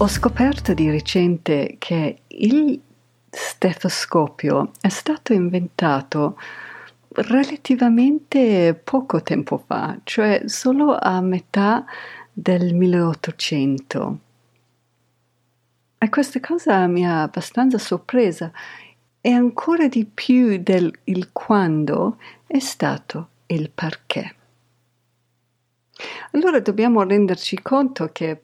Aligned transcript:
Ho 0.00 0.06
scoperto 0.06 0.74
di 0.74 0.88
recente 0.88 1.74
che 1.76 2.20
il 2.28 2.80
stetoscopio 3.28 4.70
è 4.80 4.88
stato 4.90 5.32
inventato 5.32 6.38
relativamente 7.08 8.80
poco 8.84 9.20
tempo 9.24 9.58
fa, 9.58 9.98
cioè 10.04 10.42
solo 10.46 10.96
a 10.96 11.20
metà 11.20 11.84
del 12.32 12.74
1800. 12.74 14.18
E 15.98 16.08
questa 16.08 16.38
cosa 16.38 16.86
mi 16.86 17.04
ha 17.04 17.22
abbastanza 17.22 17.78
sorpresa 17.78 18.52
e 19.20 19.32
ancora 19.32 19.88
di 19.88 20.04
più 20.04 20.62
del 20.62 20.92
quando 21.32 22.18
è 22.46 22.60
stato 22.60 23.30
il 23.46 23.68
perché. 23.68 24.37
Allora 26.32 26.60
dobbiamo 26.60 27.02
renderci 27.02 27.60
conto 27.60 28.10
che 28.12 28.42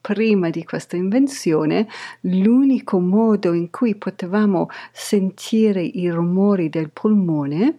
prima 0.00 0.50
di 0.50 0.64
questa 0.64 0.96
invenzione 0.96 1.86
l'unico 2.22 2.98
modo 2.98 3.52
in 3.52 3.70
cui 3.70 3.94
potevamo 3.94 4.68
sentire 4.92 5.82
i 5.82 6.08
rumori 6.10 6.68
del 6.68 6.90
polmone 6.90 7.76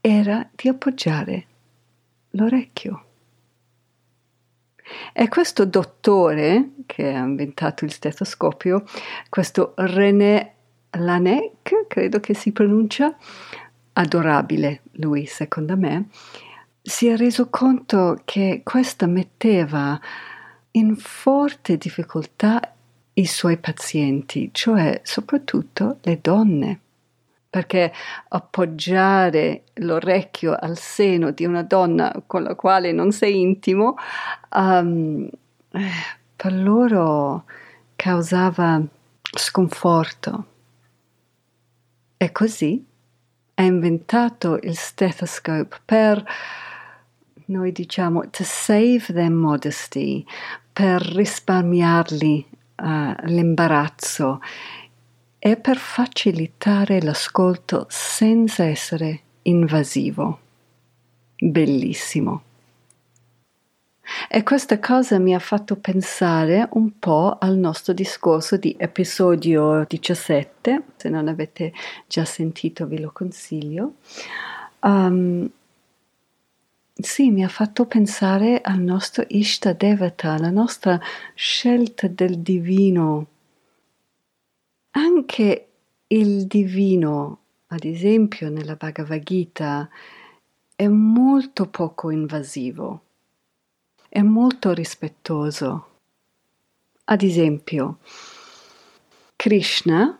era 0.00 0.48
di 0.54 0.68
appoggiare 0.68 1.46
l'orecchio. 2.30 3.04
E 5.12 5.28
questo 5.28 5.64
dottore 5.64 6.72
che 6.86 7.14
ha 7.14 7.24
inventato 7.24 7.84
il 7.84 7.92
stetoscopio, 7.92 8.84
questo 9.30 9.72
René 9.76 10.54
Laennec, 10.90 11.86
credo 11.88 12.20
che 12.20 12.34
si 12.34 12.52
pronuncia, 12.52 13.16
adorabile 13.94 14.82
lui 14.92 15.24
secondo 15.26 15.76
me, 15.76 16.08
si 16.82 17.06
è 17.06 17.16
reso 17.16 17.48
conto 17.48 18.20
che 18.24 18.62
questo 18.64 19.06
metteva 19.06 19.98
in 20.72 20.96
forte 20.96 21.76
difficoltà 21.76 22.74
i 23.14 23.26
suoi 23.26 23.58
pazienti, 23.58 24.50
cioè 24.52 25.00
soprattutto 25.04 25.98
le 26.02 26.18
donne, 26.20 26.80
perché 27.48 27.92
appoggiare 28.28 29.64
l'orecchio 29.74 30.56
al 30.58 30.76
seno 30.76 31.30
di 31.30 31.44
una 31.44 31.62
donna 31.62 32.12
con 32.26 32.42
la 32.42 32.56
quale 32.56 32.90
non 32.90 33.12
sei 33.12 33.40
intimo, 33.40 33.94
um, 34.56 35.28
per 36.34 36.52
loro 36.52 37.44
causava 37.94 38.82
sconforto. 39.36 40.46
E 42.16 42.32
così 42.32 42.84
ha 43.54 43.62
inventato 43.62 44.58
il 44.62 44.76
stethoscope 44.76 45.80
per 45.84 46.24
noi 47.52 47.70
diciamo 47.70 48.28
to 48.30 48.42
save 48.42 49.12
their 49.12 49.30
modesty, 49.30 50.24
per 50.72 51.02
risparmiarli 51.02 52.46
uh, 52.76 53.14
l'imbarazzo 53.24 54.40
e 55.38 55.56
per 55.56 55.76
facilitare 55.76 57.02
l'ascolto 57.02 57.86
senza 57.88 58.64
essere 58.64 59.20
invasivo. 59.42 60.38
Bellissimo. 61.36 62.42
E 64.28 64.42
questa 64.42 64.78
cosa 64.78 65.18
mi 65.18 65.34
ha 65.34 65.38
fatto 65.38 65.76
pensare 65.76 66.68
un 66.72 66.98
po' 66.98 67.38
al 67.40 67.56
nostro 67.56 67.92
discorso 67.92 68.56
di 68.56 68.74
episodio 68.78 69.84
17, 69.88 70.82
se 70.96 71.08
non 71.08 71.28
avete 71.28 71.72
già 72.06 72.24
sentito 72.24 72.86
ve 72.86 72.98
lo 73.00 73.10
consiglio. 73.12 73.94
Um, 74.80 75.48
sì, 77.02 77.30
mi 77.30 77.44
ha 77.44 77.48
fatto 77.48 77.86
pensare 77.86 78.60
al 78.60 78.80
nostro 78.80 79.24
Ishta 79.28 79.72
Devata, 79.72 80.38
la 80.38 80.50
nostra 80.50 81.00
scelta 81.34 82.08
del 82.08 82.38
divino. 82.38 83.26
Anche 84.92 85.68
il 86.08 86.46
divino, 86.46 87.38
ad 87.68 87.84
esempio 87.84 88.50
nella 88.50 88.76
Bhagavad 88.76 89.22
Gita, 89.22 89.88
è 90.74 90.86
molto 90.88 91.68
poco 91.68 92.10
invasivo, 92.10 93.02
è 94.08 94.20
molto 94.20 94.72
rispettoso. 94.72 95.88
Ad 97.04 97.22
esempio, 97.22 97.98
Krishna, 99.36 100.18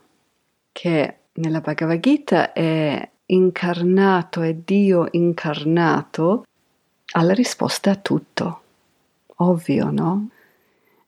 che 0.71 1.17
nella 1.33 1.61
Bhagavad 1.61 1.99
Gita 1.99 2.53
è 2.53 3.09
incarnato, 3.25 4.41
è 4.41 4.53
Dio 4.53 5.07
incarnato, 5.11 6.43
ha 7.15 7.21
la 7.21 7.33
risposta 7.33 7.91
a 7.91 7.95
tutto. 7.95 8.61
Ovvio, 9.37 9.91
no? 9.91 10.29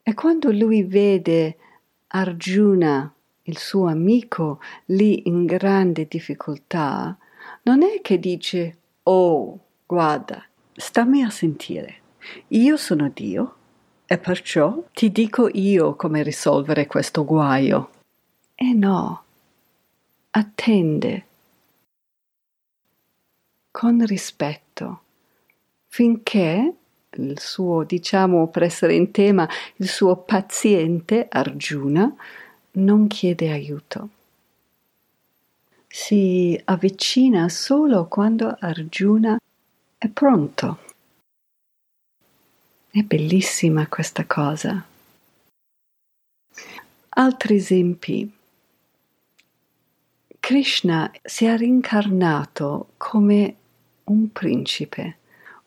E 0.03 0.13
quando 0.13 0.51
lui 0.51 0.83
vede 0.83 1.57
Arjuna, 2.07 3.11
il 3.43 3.57
suo 3.57 3.87
amico, 3.87 4.59
lì 4.85 5.27
in 5.27 5.45
grande 5.45 6.07
difficoltà, 6.07 7.17
non 7.63 7.81
è 7.81 8.01
che 8.01 8.19
dice, 8.19 8.77
oh, 9.03 9.59
guarda, 9.85 10.43
stammi 10.75 11.23
a 11.23 11.29
sentire, 11.29 12.01
io 12.49 12.77
sono 12.77 13.09
Dio 13.09 13.55
e 14.05 14.17
perciò 14.19 14.83
ti 14.93 15.11
dico 15.11 15.49
io 15.51 15.95
come 15.95 16.21
risolvere 16.21 16.85
questo 16.85 17.25
guaio. 17.25 17.89
E 18.53 18.73
no, 18.73 19.23
attende 20.29 21.25
con 23.71 24.05
rispetto 24.05 24.99
finché 25.95 26.73
il 27.11 27.39
suo, 27.39 27.85
diciamo 27.85 28.49
per 28.49 28.63
essere 28.63 28.95
in 28.95 29.11
tema, 29.11 29.47
il 29.77 29.87
suo 29.87 30.17
paziente 30.17 31.25
Arjuna 31.29 32.13
non 32.71 33.07
chiede 33.07 33.49
aiuto. 33.49 34.09
Si 35.87 36.59
avvicina 36.65 37.47
solo 37.47 38.07
quando 38.09 38.57
Arjuna 38.59 39.39
è 39.97 40.09
pronto. 40.09 40.79
È 42.89 43.01
bellissima 43.01 43.87
questa 43.87 44.25
cosa. 44.25 44.85
Altri 47.07 47.55
esempi. 47.55 48.29
Krishna 50.41 51.09
si 51.23 51.45
è 51.45 51.55
rincarnato 51.55 52.89
come 52.97 53.55
un 54.03 54.29
principe 54.33 55.19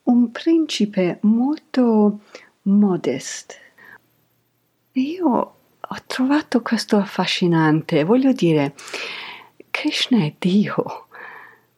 un 0.08 0.30
principe 0.30 1.18
molto 1.22 2.20
modest. 2.62 3.56
Io 4.92 5.54
ho 5.80 5.96
trovato 6.06 6.62
questo 6.62 6.96
affascinante, 6.96 8.04
voglio 8.04 8.32
dire, 8.32 8.74
Krishna 9.70 10.24
è 10.24 10.34
Dio. 10.38 11.08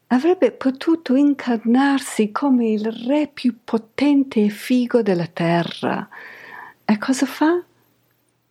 Avrebbe 0.09 0.53
potuto 0.53 1.15
incarnarsi 1.15 2.33
come 2.33 2.69
il 2.69 2.91
re 2.91 3.29
più 3.29 3.59
potente 3.63 4.45
e 4.45 4.49
figo 4.49 5.03
della 5.03 5.29
terra. 5.29 6.09
E 6.85 6.99
cosa 6.99 7.27
fa? 7.27 7.63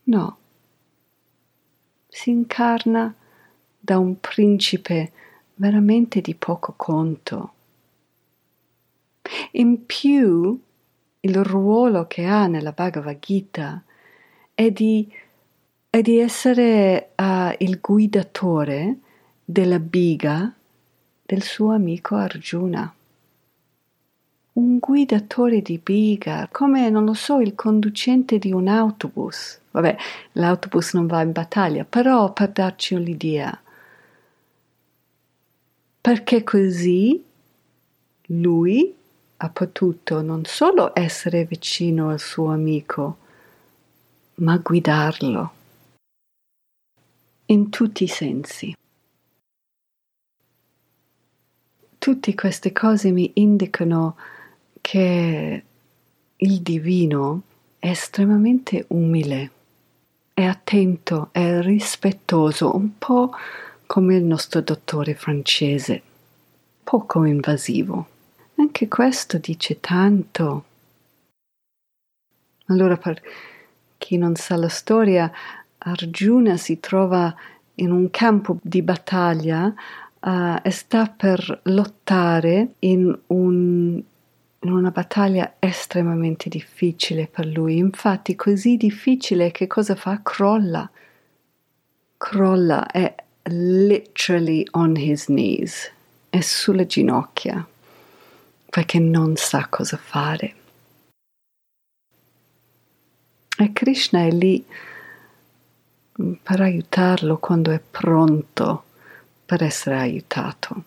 No. 0.03 0.37
Si 2.07 2.29
incarna 2.29 3.13
da 3.77 3.97
un 3.97 4.19
principe 4.19 5.11
veramente 5.55 6.21
di 6.21 6.35
poco 6.35 6.73
conto. 6.77 7.53
In 9.51 9.85
più, 9.85 10.59
il 11.21 11.43
ruolo 11.43 12.07
che 12.07 12.25
ha 12.25 12.47
nella 12.47 12.71
Bhagavad 12.71 13.19
Gita 13.19 13.83
è 14.53 14.71
di, 14.71 15.11
è 15.89 16.01
di 16.01 16.17
essere 16.17 17.11
uh, 17.15 17.53
il 17.57 17.79
guidatore 17.81 18.97
della 19.43 19.79
biga 19.79 20.53
del 21.25 21.41
suo 21.41 21.73
amico 21.73 22.15
Arjuna. 22.15 22.93
Un 24.53 24.79
guidatore 24.79 25.61
di 25.61 25.79
biga, 25.81 26.49
come 26.51 26.89
non 26.89 27.05
lo 27.05 27.13
so, 27.13 27.39
il 27.39 27.55
conducente 27.55 28.37
di 28.37 28.51
un 28.51 28.67
autobus. 28.67 29.59
Vabbè, 29.71 29.95
l'autobus 30.33 30.93
non 30.93 31.07
va 31.07 31.21
in 31.21 31.31
battaglia, 31.31 31.85
però 31.85 32.33
per 32.33 32.49
darci 32.49 32.95
un'idea. 32.95 33.57
Perché 36.01 36.43
così 36.43 37.23
lui 38.27 38.95
ha 39.41 39.49
potuto 39.49 40.21
non 40.21 40.43
solo 40.43 40.91
essere 40.93 41.45
vicino 41.45 42.09
al 42.09 42.19
suo 42.19 42.51
amico, 42.51 43.17
ma 44.35 44.57
guidarlo 44.57 45.51
in 47.45 47.69
tutti 47.69 48.03
i 48.03 48.07
sensi. 48.07 48.75
Tutte 51.97 52.35
queste 52.35 52.71
cose 52.73 53.11
mi 53.11 53.31
indicano 53.35 54.17
che 54.81 55.63
il 56.35 56.61
divino 56.61 57.41
è 57.79 57.89
estremamente 57.89 58.85
umile, 58.89 59.51
è 60.33 60.43
attento, 60.43 61.29
è 61.31 61.61
rispettoso, 61.61 62.75
un 62.75 62.97
po' 62.97 63.31
come 63.85 64.15
il 64.15 64.23
nostro 64.23 64.59
dottore 64.59 65.15
francese, 65.15 66.01
poco 66.83 67.23
invasivo. 67.23 68.17
Anche 68.69 68.87
questo 68.87 69.39
dice 69.39 69.79
tanto. 69.79 70.63
Allora, 72.67 72.97
per 72.97 73.19
chi 73.97 74.15
non 74.15 74.35
sa 74.35 74.57
la 74.57 74.69
storia, 74.69 75.31
Arjuna 75.79 76.55
si 76.55 76.79
trova 76.79 77.35
in 77.75 77.89
un 77.89 78.11
campo 78.11 78.59
di 78.61 78.83
battaglia 78.83 79.73
uh, 80.19 80.59
e 80.61 80.69
sta 80.69 81.07
per 81.07 81.61
lottare 81.63 82.75
in, 82.79 83.17
un, 83.25 84.03
in 84.59 84.71
una 84.71 84.91
battaglia 84.91 85.55
estremamente 85.57 86.47
difficile 86.47 87.25
per 87.25 87.47
lui. 87.47 87.77
Infatti, 87.77 88.35
così 88.35 88.77
difficile 88.77 89.49
che 89.49 89.65
cosa 89.65 89.95
fa? 89.95 90.19
Crolla. 90.21 90.87
Crolla, 92.17 92.85
è 92.85 93.15
literally 93.45 94.63
on 94.73 94.95
his 94.95 95.25
knees, 95.25 95.91
è 96.29 96.39
sulle 96.39 96.85
ginocchia, 96.85 97.65
perché 98.69 98.99
non 98.99 99.35
sa 99.35 99.67
cosa 99.67 99.97
fare. 99.97 100.55
E 103.57 103.73
Krishna 103.73 104.21
è 104.21 104.31
lì 104.31 104.65
per 106.41 106.61
aiutarlo 106.61 107.37
quando 107.37 107.71
è 107.71 107.79
pronto 107.79 108.83
per 109.45 109.63
essere 109.63 109.97
aiutato. 109.97 110.83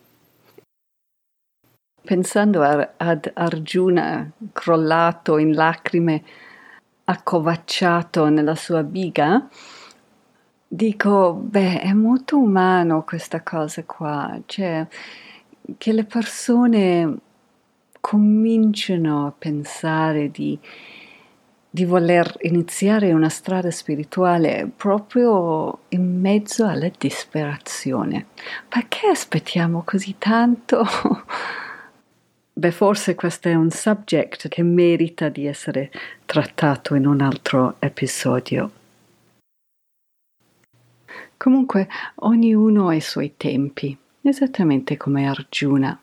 Pensando 2.02 2.62
a, 2.62 2.94
ad 2.96 3.30
Arjuna 3.34 4.30
crollato 4.52 5.38
in 5.38 5.54
lacrime, 5.54 6.24
accovacciato 7.04 8.28
nella 8.28 8.54
sua 8.54 8.82
biga, 8.82 9.48
dico, 10.66 11.34
beh, 11.34 11.80
è 11.80 11.92
molto 11.92 12.38
umano 12.38 13.04
questa 13.04 13.42
cosa 13.42 13.84
qua, 13.84 14.40
cioè 14.46 14.86
che 15.76 15.92
le 15.92 16.04
persone 16.04 17.16
cominciano 18.02 19.26
a 19.26 19.32
pensare 19.32 20.30
di 20.30 20.58
di 21.74 21.86
voler 21.86 22.36
iniziare 22.42 23.14
una 23.14 23.30
strada 23.30 23.70
spirituale 23.70 24.70
proprio 24.76 25.84
in 25.88 26.20
mezzo 26.20 26.66
alla 26.66 26.90
disperazione. 26.98 28.26
Perché 28.68 29.06
aspettiamo 29.06 29.82
così 29.82 30.16
tanto? 30.18 30.84
Beh, 32.52 32.70
forse 32.72 33.14
questo 33.14 33.48
è 33.48 33.54
un 33.54 33.70
subject 33.70 34.48
che 34.48 34.62
merita 34.62 35.30
di 35.30 35.46
essere 35.46 35.90
trattato 36.26 36.94
in 36.94 37.06
un 37.06 37.22
altro 37.22 37.76
episodio. 37.78 38.70
Comunque, 41.38 41.88
ognuno 42.16 42.88
ha 42.88 42.94
i 42.94 43.00
suoi 43.00 43.32
tempi, 43.38 43.96
esattamente 44.20 44.98
come 44.98 45.26
Arjuna. 45.26 45.98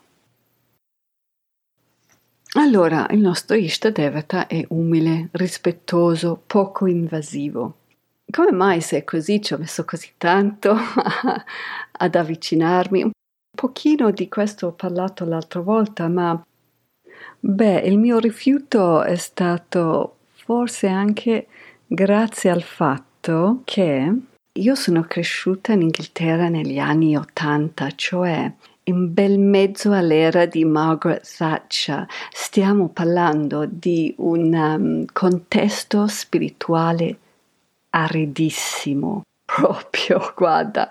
Allora, 2.54 3.06
il 3.10 3.20
nostro 3.20 3.54
Ishtadevata 3.54 4.48
è 4.48 4.64
umile, 4.70 5.28
rispettoso, 5.32 6.42
poco 6.44 6.86
invasivo. 6.86 7.76
Come 8.28 8.50
mai 8.50 8.80
se 8.80 8.98
è 8.98 9.04
così 9.04 9.40
ci 9.40 9.54
ho 9.54 9.58
messo 9.58 9.84
così 9.84 10.10
tanto 10.18 10.74
ad 11.92 12.14
avvicinarmi? 12.14 13.04
Un 13.04 13.10
pochino 13.54 14.10
di 14.10 14.28
questo 14.28 14.66
ho 14.66 14.72
parlato 14.72 15.24
l'altra 15.24 15.60
volta, 15.60 16.08
ma 16.08 16.44
beh, 17.38 17.80
il 17.84 17.98
mio 17.98 18.18
rifiuto 18.18 19.02
è 19.02 19.14
stato 19.14 20.16
forse 20.32 20.88
anche 20.88 21.46
grazie 21.86 22.50
al 22.50 22.62
fatto 22.62 23.62
che 23.64 24.12
io 24.52 24.74
sono 24.74 25.02
cresciuta 25.02 25.72
in 25.72 25.82
Inghilterra 25.82 26.48
negli 26.48 26.78
anni 26.78 27.16
Ottanta, 27.16 27.90
cioè 27.92 28.52
in 28.90 29.14
bel 29.14 29.38
mezzo 29.38 29.92
all'era 29.92 30.46
di 30.46 30.64
Margaret 30.64 31.24
Thatcher. 31.36 32.06
Stiamo 32.32 32.88
parlando 32.88 33.64
di 33.66 34.12
un 34.18 34.52
um, 34.52 35.04
contesto 35.12 36.08
spirituale 36.08 37.18
aridissimo, 37.90 39.22
proprio, 39.46 40.32
guarda. 40.36 40.90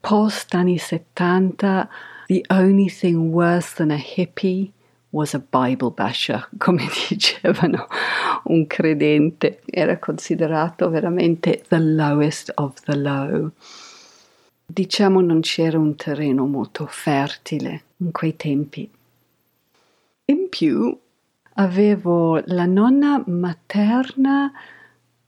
Post 0.00 0.54
anni 0.54 0.78
70, 0.78 1.88
the 2.26 2.42
only 2.50 2.88
thing 2.88 3.32
worse 3.32 3.74
than 3.76 3.90
a 3.90 3.96
hippie 3.96 4.70
was 5.10 5.34
a 5.34 5.38
Bible 5.38 5.90
basher, 5.90 6.46
come 6.58 6.86
dicevano 7.08 7.86
un 8.44 8.66
credente. 8.66 9.62
Era 9.64 9.98
considerato 9.98 10.90
veramente 10.90 11.64
the 11.68 11.78
lowest 11.78 12.52
of 12.56 12.74
the 12.84 12.96
low 12.96 13.52
diciamo 14.72 15.20
non 15.20 15.40
c'era 15.40 15.78
un 15.78 15.94
terreno 15.96 16.46
molto 16.46 16.86
fertile 16.86 17.82
in 17.98 18.10
quei 18.10 18.36
tempi. 18.36 18.90
In 20.24 20.48
più 20.48 20.98
avevo 21.54 22.40
la 22.46 22.64
nonna 22.64 23.22
materna 23.26 24.50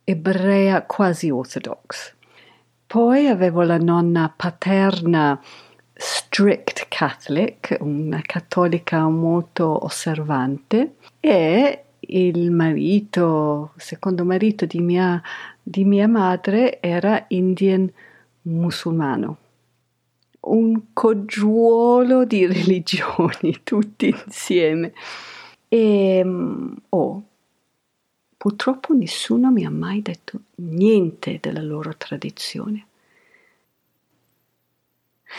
ebrea 0.02 0.82
quasi 0.84 1.28
orthodox. 1.28 2.14
Poi 2.86 3.26
avevo 3.26 3.62
la 3.62 3.76
nonna 3.76 4.32
paterna 4.34 5.38
strict 5.92 6.86
Catholic, 6.88 7.76
una 7.80 8.20
cattolica 8.22 9.06
molto 9.08 9.84
osservante, 9.84 10.96
e 11.20 11.84
il 12.00 12.50
marito, 12.50 13.72
secondo 13.76 14.24
marito 14.24 14.64
di 14.64 14.80
mia, 14.80 15.20
di 15.62 15.84
mia 15.84 16.08
madre, 16.08 16.80
era 16.80 17.24
Indian 17.28 17.90
musulmano, 18.44 19.36
un 20.40 20.92
cogiuolo 20.92 22.24
di 22.24 22.46
religioni 22.50 23.60
tutti 23.62 24.08
insieme. 24.08 24.92
E 25.68 26.24
oh, 26.88 27.22
purtroppo 28.36 28.94
nessuno 28.94 29.50
mi 29.50 29.64
ha 29.64 29.70
mai 29.70 30.02
detto 30.02 30.40
niente 30.56 31.38
della 31.40 31.62
loro 31.62 31.96
tradizione. 31.96 32.86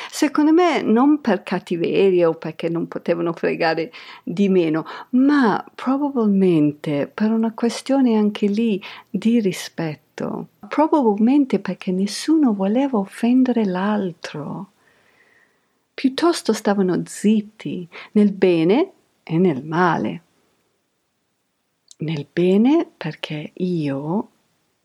Secondo 0.10 0.52
me 0.52 0.82
non 0.82 1.22
per 1.22 1.44
cattiveria 1.44 2.30
o 2.30 2.34
perché 2.34 2.70
non 2.70 2.88
potevano 2.88 3.34
fregare 3.34 3.92
di 4.24 4.50
meno, 4.50 4.86
ma 5.12 5.64
probabilmente 5.74 7.10
per 7.14 7.32
una 7.32 7.54
questione 7.54 8.16
anche 8.16 8.48
lì 8.48 8.82
di 9.10 9.40
rispetto, 9.40 10.50
probabilmente 10.68 11.60
perché 11.60 11.92
nessuno 11.92 12.54
voleva 12.54 12.98
offendere 12.98 13.66
l'altro. 13.66 14.72
Piuttosto 15.94 16.52
stavano 16.54 17.02
zitti 17.06 17.88
nel 18.14 18.32
bene 18.34 18.92
e 19.24 19.38
nel 19.38 19.64
male. 19.64 20.22
Nel 21.98 22.28
bene 22.32 22.86
perché 22.98 23.52
io 23.54 24.30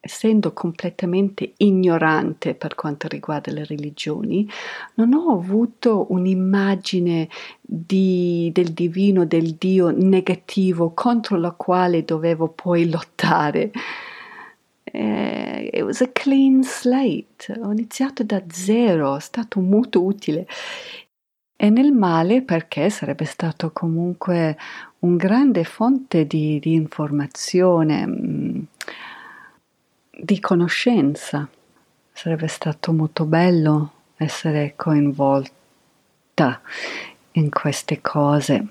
essendo 0.01 0.55
completamente 0.55 1.53
ignorante 1.59 2.55
per 2.55 2.75
quanto 2.75 3.07
riguarda 3.07 3.53
le 3.53 3.65
religioni, 3.65 4.49
non 4.95 5.13
ho 5.13 5.33
avuto 5.33 6.07
un'immagine 6.09 7.29
di, 7.61 8.51
del 8.53 8.73
divino, 8.73 9.27
del 9.27 9.55
Dio 9.55 9.91
negativo 9.91 10.93
contro 10.95 11.37
la 11.37 11.53
quale 11.53 12.05
dovevo 12.05 12.49
poi 12.49 12.89
lottare. 12.89 13.71
Eh, 14.85 15.71
it 15.73 15.83
was 15.83 16.01
a 16.01 16.09
clean 16.11 16.65
slate, 16.65 17.53
ho 17.63 17.71
iniziato 17.71 18.25
da 18.25 18.43
zero, 18.49 19.17
è 19.17 19.21
stato 19.21 19.61
molto 19.61 20.03
utile. 20.03 20.47
E 21.63 21.69
nel 21.69 21.93
male 21.93 22.41
perché 22.41 22.89
sarebbe 22.89 23.27
stato 23.27 23.71
comunque 23.71 24.57
un 25.01 25.17
grande 25.17 25.65
fonte 25.65 26.27
di, 26.27 26.59
di 26.59 26.73
informazione 26.73 28.07
di 30.23 30.41
conoscenza. 30.41 31.49
Sarebbe 32.13 32.49
stato 32.49 32.93
molto 32.93 33.25
bello 33.25 33.93
essere 34.17 34.75
coinvolta 34.77 36.61
in 37.33 37.51
queste 37.51 38.01
cose. 38.01 38.67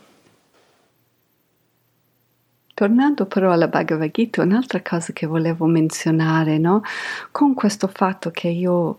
Tornando 2.74 3.26
però 3.26 3.52
alla 3.52 3.68
Bhagavad 3.68 4.12
Gita, 4.12 4.42
un'altra 4.42 4.82
cosa 4.82 5.12
che 5.12 5.26
volevo 5.26 5.66
menzionare, 5.66 6.58
no? 6.58 6.82
con 7.32 7.54
questo 7.54 7.88
fatto 7.88 8.32
che 8.32 8.48
io 8.48 8.96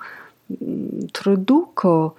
introduco 0.47 2.17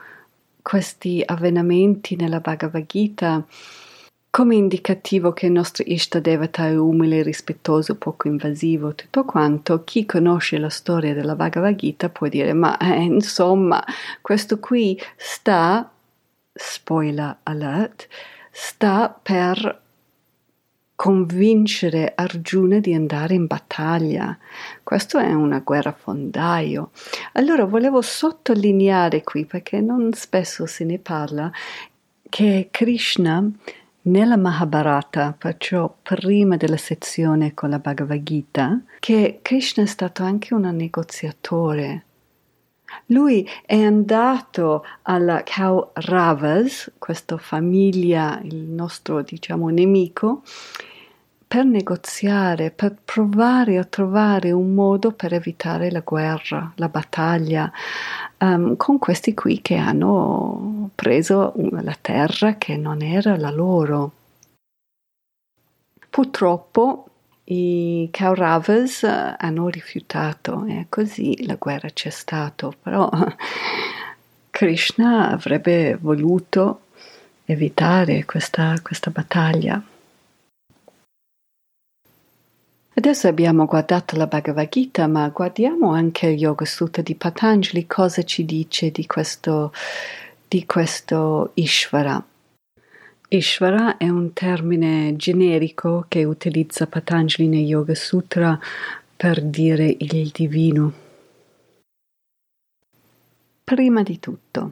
questi 0.62 1.22
avvenimenti 1.24 2.16
nella 2.16 2.40
Bhagavad 2.40 2.86
Gita, 2.86 3.46
come 4.32 4.56
indicativo 4.56 5.34
che 5.34 5.48
il 5.48 5.52
nostro 5.52 5.84
Ishtadevata 5.86 6.66
è 6.66 6.78
umile, 6.78 7.22
rispettoso, 7.22 7.96
poco 7.96 8.30
invasivo, 8.30 8.96
tutto 8.96 9.26
quanto, 9.26 9.84
chi 9.84 10.06
conosce 10.06 10.58
la 10.58 10.70
storia 10.70 11.14
della 11.14 11.36
Bhagavad 11.36 11.76
Gita 11.76 12.08
può 12.08 12.30
dire, 12.30 12.54
ma 12.54 12.78
eh, 12.78 13.02
insomma, 13.04 13.84
questo 14.22 14.58
qui 14.60 14.98
sta, 15.18 15.92
spoiler 16.54 17.40
alert, 17.44 18.08
sta 18.50 19.14
per 19.22 19.82
convincere 20.96 22.14
Arjuna 22.16 22.80
di 22.80 22.94
andare 22.94 23.34
in 23.34 23.48
battaglia. 23.48 24.38
Questo 24.82 25.18
è 25.18 25.34
una 25.34 25.60
guerra 25.60 25.92
fondaio. 25.92 26.92
Allora 27.34 27.66
volevo 27.66 28.02
sottolineare 28.02 29.24
qui, 29.24 29.44
perché 29.44 29.82
non 29.82 30.14
spesso 30.14 30.66
se 30.68 30.86
ne 30.86 31.00
parla, 31.00 31.52
che 32.30 32.70
Krishna 32.72 33.52
nella 34.04 34.38
Mahabharata, 34.38 35.36
perciò 35.38 35.94
prima 36.02 36.58
della 36.58 36.78
sezione 36.78 37.54
con 37.54 37.70
la 37.70 37.80
Bhagavad 37.80 38.24
Gita, 38.24 38.82
che 39.00 39.40
Krishna 39.42 39.84
è 39.84 39.88
stato 39.88 40.24
anche 40.24 40.54
un 40.54 40.64
negoziatore. 40.74 42.06
Lui 43.08 43.48
è 43.66 43.82
andato 43.82 44.84
alla 45.04 45.44
Kauravas, 45.44 46.92
questa 46.98 47.38
famiglia, 47.38 48.40
il 48.44 48.56
nostro 48.56 49.22
diciamo 49.22 49.70
nemico, 49.70 50.44
per 51.48 51.66
negoziare, 51.66 52.72
per 52.72 52.96
provare 53.04 53.78
a 53.78 53.84
trovare 53.84 54.52
un 54.52 54.74
modo 54.74 55.12
per 55.12 55.34
evitare 55.34 55.92
la 55.92 56.00
guerra, 56.00 56.72
la 56.76 56.88
battaglia, 56.88 57.70
um, 58.42 58.76
con 58.76 59.00
questi 59.00 59.34
qui 59.34 59.62
che 59.62 59.76
hanno 59.76 60.90
preso 60.94 61.54
la 61.70 61.98
terra 62.00 62.58
che 62.58 62.76
non 62.76 63.02
era 63.02 63.38
la 63.38 63.52
loro. 63.52 64.12
Purtroppo 66.10 67.06
i 67.46 68.10
Kauravas 68.12 69.04
hanno 69.04 69.68
rifiutato 69.70 70.66
e 70.66 70.88
così 70.90 71.46
la 71.46 71.56
guerra 71.56 71.90
c'è 71.90 72.10
stata, 72.10 72.70
però 72.82 73.10
Krishna 74.52 75.30
avrebbe 75.30 75.98
voluto 76.00 76.82
evitare 77.46 78.26
questa, 78.26 78.76
questa 78.82 79.10
battaglia. 79.12 79.82
Adesso 82.94 83.30
abbiamo 83.30 83.66
guardato 83.66 84.18
la 84.18 84.28
Bhagavad 84.28 84.68
Gita, 84.68 85.08
ma 85.08 85.30
guardiamo 85.30 85.94
anche 85.94 86.28
il 86.28 86.38
Yoga 86.38 86.66
Sutta 86.66 87.02
di 87.02 87.16
Patanjali, 87.16 87.88
cosa 87.88 88.22
ci 88.24 88.44
dice 88.44 88.92
di 88.92 89.06
questo, 89.06 89.72
di 90.46 90.66
questo 90.66 91.52
Ishvara. 91.54 92.22
Ishvara 93.30 93.96
è 93.96 94.10
un 94.10 94.34
termine 94.34 95.16
generico 95.16 96.04
che 96.10 96.26
utilizza 96.26 96.86
Patanjali 96.86 97.48
nel 97.48 97.64
Yoga 97.64 97.96
Sutra 97.96 98.60
per 99.16 99.42
dire 99.42 99.96
il 99.98 100.30
divino. 100.34 100.92
Prima 103.64 104.04
di 104.04 104.20
tutto, 104.20 104.72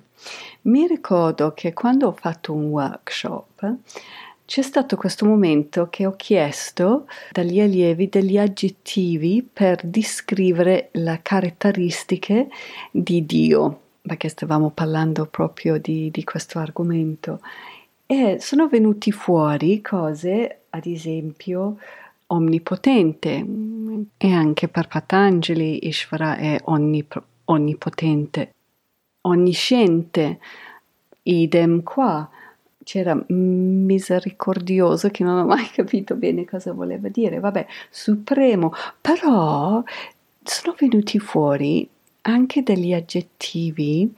mi 0.63 0.85
ricordo 0.87 1.53
che 1.53 1.71
quando 1.71 2.07
ho 2.07 2.11
fatto 2.11 2.51
un 2.51 2.65
workshop 2.65 3.75
c'è 4.49 4.63
stato 4.63 4.95
questo 4.95 5.27
momento 5.27 5.89
che 5.91 6.07
ho 6.07 6.15
chiesto 6.15 7.05
dagli 7.31 7.59
allievi 7.59 8.09
degli 8.09 8.35
aggettivi 8.35 9.43
per 9.43 9.79
descrivere 9.83 10.89
le 10.93 11.19
caratteristiche 11.21 12.49
di 12.89 13.27
Dio, 13.27 13.79
perché 14.01 14.27
stavamo 14.27 14.71
parlando 14.71 15.27
proprio 15.27 15.77
di, 15.77 16.09
di 16.09 16.23
questo 16.23 16.57
argomento. 16.57 17.41
E 18.07 18.37
sono 18.39 18.67
venuti 18.67 19.11
fuori 19.11 19.81
cose, 19.81 20.61
ad 20.71 20.87
esempio, 20.87 21.77
onnipotente, 22.25 23.45
e 24.17 24.33
anche 24.33 24.67
per 24.67 24.87
Patanjali 24.87 25.85
Ishvara 25.85 26.37
è 26.37 26.59
onnip- 26.63 27.21
onnipotente, 27.45 28.53
onnisciente, 29.21 30.39
idem 31.21 31.83
qua 31.83 32.27
c'era 32.89 33.15
misericordioso 33.27 35.09
che 35.09 35.23
non 35.23 35.37
ho 35.37 35.45
mai 35.45 35.69
capito 35.69 36.15
bene 36.15 36.43
cosa 36.43 36.73
voleva 36.73 37.07
dire, 37.07 37.39
vabbè, 37.39 37.67
supremo, 37.91 38.73
però 38.99 39.83
sono 40.41 40.75
venuti 40.75 41.19
fuori 41.19 41.87
anche 42.21 42.63
degli 42.63 42.91
aggettivi 42.91 44.11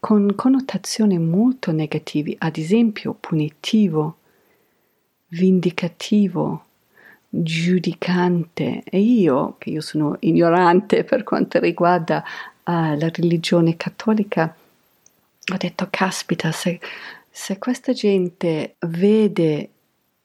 con 0.00 0.34
connotazioni 0.34 1.16
molto 1.16 1.70
negative, 1.70 2.34
ad 2.38 2.56
esempio 2.56 3.14
punitivo, 3.14 4.16
vendicativo, 5.28 6.64
giudicante. 7.28 8.82
E 8.84 8.98
io, 8.98 9.54
che 9.58 9.70
io 9.70 9.80
sono 9.80 10.16
ignorante 10.20 11.04
per 11.04 11.22
quanto 11.22 11.60
riguarda 11.60 12.24
uh, 12.64 12.96
la 12.96 13.10
religione 13.12 13.76
cattolica, 13.76 14.52
ho 15.50 15.56
detto, 15.56 15.86
caspita, 15.88 16.52
se 16.52 16.78
se 17.40 17.56
questa 17.58 17.92
gente 17.92 18.74
vede 18.80 19.70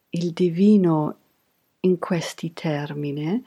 il 0.09 0.31
divino 0.31 1.15
in 1.81 1.99
questi 1.99 2.53
termini, 2.53 3.41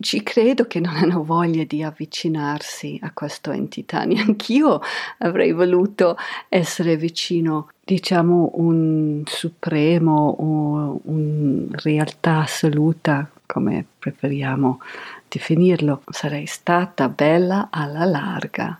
ci 0.00 0.22
credo 0.22 0.66
che 0.66 0.78
non 0.78 0.96
hanno 0.96 1.24
voglia 1.24 1.64
di 1.64 1.82
avvicinarsi 1.82 3.00
a 3.02 3.10
questa 3.12 3.54
entità. 3.54 4.04
Neanch'io 4.04 4.82
avrei 5.18 5.52
voluto 5.52 6.16
essere 6.50 6.98
vicino, 6.98 7.70
diciamo, 7.82 8.50
un 8.56 9.22
supremo 9.24 10.28
o 10.38 11.00
una 11.04 11.74
realtà 11.82 12.40
assoluta, 12.40 13.28
come 13.46 13.86
preferiamo 13.98 14.80
definirlo. 15.28 16.02
Sarei 16.10 16.44
stata 16.44 17.08
bella 17.08 17.68
alla 17.70 18.04
larga. 18.04 18.78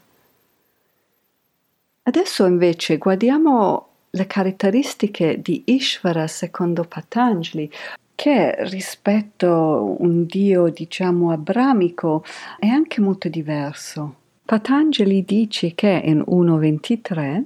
Adesso 2.03 2.45
invece 2.45 2.99
guardiamo 2.99 3.87
le 4.15 4.27
caratteristiche 4.27 5.41
di 5.41 5.63
Ishvara 5.67 6.27
secondo 6.27 6.85
Patanjali, 6.85 7.71
che 8.15 8.55
rispetto 8.67 9.47
a 9.47 9.81
un 9.81 10.27
dio, 10.27 10.69
diciamo, 10.69 11.31
abramico 11.31 12.23
è 12.59 12.67
anche 12.67 13.01
molto 13.01 13.29
diverso. 13.29 14.17
Patanjali 14.45 15.25
dice 15.25 15.75
che 15.75 16.03
in 16.05 16.23
1.23, 16.27 17.43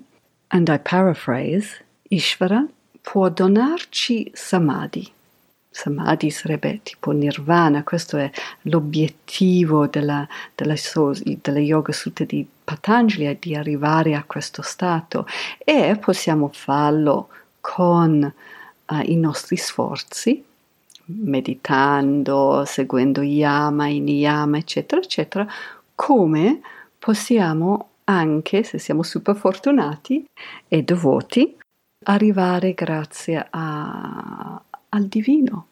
and 0.49 0.69
I 0.69 0.79
paraphrase, 0.83 1.85
Ishvara 2.09 2.67
può 3.01 3.29
donarci 3.29 4.31
samadhi. 4.35 5.09
Samadhi 5.71 6.31
sarebbe 6.31 6.81
tipo 6.83 7.13
nirvana, 7.13 7.85
questo 7.85 8.17
è 8.17 8.31
l'obiettivo 8.63 9.87
della, 9.87 10.27
della, 10.55 10.75
della 11.43 11.59
Yoga 11.59 11.93
Sutta 11.93 12.25
di 12.25 12.47
Patanjali, 12.67 13.39
di 13.41 13.55
arrivare 13.55 14.17
a 14.17 14.25
questo 14.25 14.61
stato 14.61 15.25
e 15.57 15.97
possiamo 16.01 16.51
farlo 16.53 17.29
con 17.61 18.35
uh, 18.87 19.01
i 19.05 19.15
nostri 19.15 19.57
sforzi, 19.57 20.45
meditando, 21.05 22.65
seguendo 22.67 23.23
yama, 23.23 23.87
iniyama, 23.87 24.59
eccetera, 24.59 25.01
eccetera, 25.01 25.47
come 25.95 26.61
possiamo 26.99 27.91
anche, 28.03 28.65
se 28.65 28.79
siamo 28.79 29.05
super 29.05 29.37
fortunati 29.37 30.27
e 30.67 30.83
devoti, 30.83 31.57
arrivare 32.07 32.75
grazie 32.75 33.47
a, 33.49 34.61
al 34.89 35.05
divino. 35.07 35.67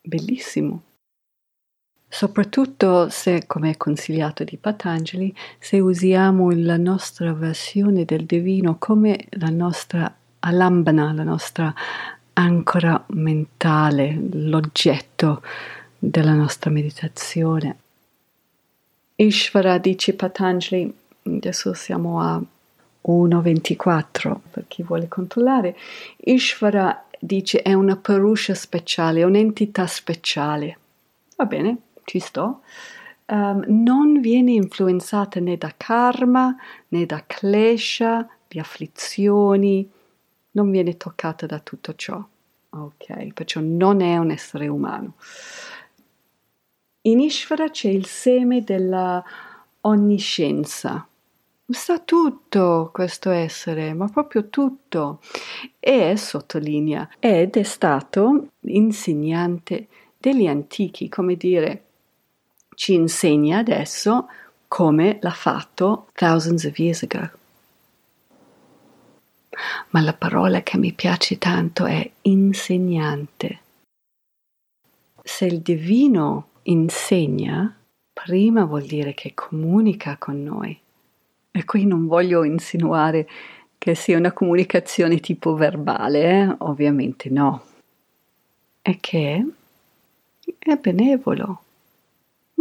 Bellissimo. 0.00 0.82
Soprattutto 2.14 3.08
se, 3.08 3.46
come 3.46 3.70
è 3.70 3.76
consigliato 3.78 4.44
di 4.44 4.58
Patanjali, 4.58 5.34
se 5.58 5.80
usiamo 5.80 6.50
la 6.50 6.76
nostra 6.76 7.32
versione 7.32 8.04
del 8.04 8.26
divino 8.26 8.76
come 8.78 9.28
la 9.30 9.48
nostra 9.48 10.14
alambana, 10.40 11.14
la 11.14 11.22
nostra 11.22 11.72
ancora 12.34 13.02
mentale, 13.08 14.14
l'oggetto 14.30 15.42
della 15.98 16.34
nostra 16.34 16.70
meditazione. 16.70 17.76
Ishvara 19.16 19.78
dice 19.78 20.12
Patanjali, 20.12 20.94
adesso 21.22 21.72
siamo 21.72 22.20
a 22.20 22.38
1.24 23.08 24.36
per 24.50 24.64
chi 24.68 24.82
vuole 24.82 25.08
controllare, 25.08 25.74
Ishvara 26.18 27.06
dice 27.18 27.62
è 27.62 27.72
una 27.72 27.96
Purusha 27.96 28.54
speciale, 28.54 29.24
un'entità 29.24 29.86
speciale. 29.86 30.76
Va 31.36 31.46
bene, 31.46 31.78
ci 32.04 32.18
sto. 32.18 32.62
Um, 33.26 33.64
non 33.66 34.20
viene 34.20 34.52
influenzata 34.52 35.40
né 35.40 35.56
da 35.56 35.72
karma 35.76 36.54
né 36.88 37.06
da 37.06 37.22
klesha, 37.26 38.28
di 38.46 38.58
afflizioni, 38.58 39.88
non 40.52 40.70
viene 40.70 40.96
toccata 40.96 41.46
da 41.46 41.58
tutto 41.60 41.94
ciò. 41.94 42.22
Ok, 42.74 43.32
perciò 43.32 43.60
non 43.62 44.00
è 44.00 44.16
un 44.16 44.30
essere 44.30 44.68
umano. 44.68 45.14
In 47.02 47.20
Ishvara 47.20 47.68
c'è 47.68 47.88
il 47.88 48.06
seme 48.06 48.62
della 48.62 49.22
onniscienza. 49.82 51.06
sa 51.66 51.98
tutto 51.98 52.90
questo 52.92 53.30
essere, 53.30 53.92
ma 53.94 54.08
proprio 54.08 54.48
tutto. 54.48 55.20
E 55.80 56.16
sottolinea, 56.16 57.08
ed 57.18 57.56
è 57.56 57.62
stato 57.62 58.48
insegnante 58.60 59.88
degli 60.18 60.46
antichi, 60.46 61.08
come 61.08 61.34
dire, 61.36 61.84
ci 62.74 62.94
insegna 62.94 63.58
adesso 63.58 64.28
come 64.68 65.18
l'ha 65.20 65.30
fatto 65.30 66.08
thousands 66.14 66.64
of 66.64 66.78
years 66.78 67.02
ago. 67.02 67.30
Ma 69.90 70.00
la 70.00 70.14
parola 70.14 70.62
che 70.62 70.78
mi 70.78 70.92
piace 70.92 71.38
tanto 71.38 71.84
è 71.84 72.10
insegnante. 72.22 73.60
Se 75.22 75.44
il 75.44 75.60
divino 75.60 76.48
insegna, 76.62 77.74
prima 78.12 78.64
vuol 78.64 78.84
dire 78.84 79.14
che 79.14 79.34
comunica 79.34 80.16
con 80.18 80.42
noi. 80.42 80.78
E 81.50 81.64
qui 81.64 81.84
non 81.84 82.06
voglio 82.06 82.44
insinuare 82.44 83.28
che 83.76 83.94
sia 83.94 84.16
una 84.16 84.32
comunicazione 84.32 85.20
tipo 85.20 85.54
verbale, 85.54 86.22
eh? 86.22 86.54
ovviamente 86.58 87.28
no. 87.28 87.62
È 88.80 88.96
che 88.98 89.46
è 90.58 90.76
benevolo. 90.76 91.62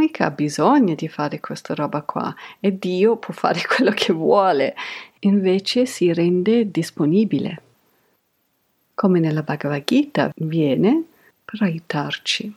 Mica 0.01 0.25
ha 0.25 0.31
bisogno 0.31 0.95
di 0.95 1.07
fare 1.07 1.39
questa 1.39 1.75
roba 1.75 2.01
qua 2.01 2.33
e 2.59 2.75
Dio 2.75 3.17
può 3.17 3.35
fare 3.35 3.61
quello 3.69 3.91
che 3.91 4.11
vuole. 4.11 4.75
Invece 5.19 5.85
si 5.85 6.11
rende 6.11 6.71
disponibile. 6.71 7.61
Come 8.95 9.19
nella 9.19 9.43
Bhagavad 9.43 9.83
Gita 9.85 10.31
viene 10.35 11.03
per 11.45 11.61
aiutarci. 11.61 12.55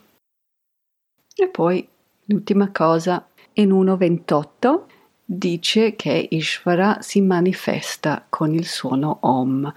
E 1.35 1.47
poi 1.47 1.87
l'ultima 2.25 2.71
cosa, 2.71 3.27
in 3.53 3.71
1.28 3.71 4.81
dice 5.23 5.95
che 5.95 6.27
Ishvara 6.31 6.97
si 7.01 7.21
manifesta 7.21 8.25
con 8.27 8.53
il 8.53 8.65
suono 8.65 9.19
Om, 9.21 9.71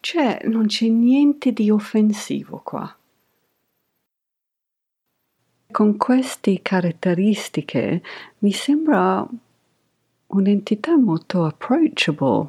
cioè 0.00 0.40
non 0.44 0.66
c'è 0.66 0.88
niente 0.88 1.52
di 1.52 1.70
offensivo 1.70 2.60
qua. 2.62 2.94
Con 5.76 5.98
queste 5.98 6.62
caratteristiche 6.62 8.00
mi 8.38 8.50
sembra 8.50 9.28
un'entità 10.28 10.96
molto 10.96 11.44
approachable. 11.44 12.48